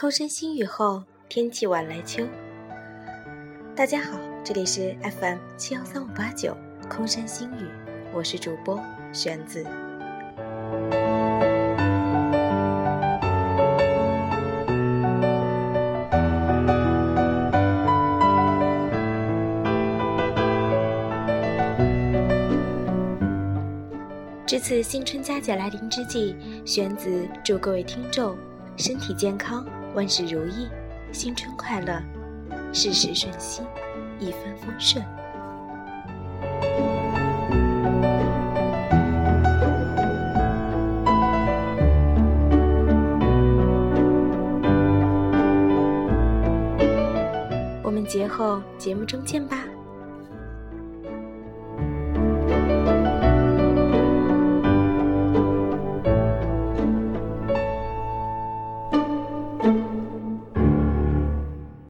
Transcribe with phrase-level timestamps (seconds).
[0.00, 2.26] 空山新雨后，天气晚来秋。
[3.76, 6.56] 大家好，这里是 FM 七幺三五八九
[6.88, 7.68] 空山新雨，
[8.10, 8.80] 我是主播
[9.12, 9.62] 玄子。
[24.46, 28.34] 值此新春佳节来临之际，玄子祝各位听众
[28.78, 29.62] 身体健康，
[29.94, 30.68] 万事如意，
[31.12, 32.00] 新春快乐，
[32.72, 33.66] 事事顺心，
[34.18, 35.04] 一帆风顺。
[47.82, 49.58] 我们节后节目中见吧。